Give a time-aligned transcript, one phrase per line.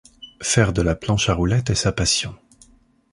[0.41, 2.35] Faire de la planche à roulettes est sa passion.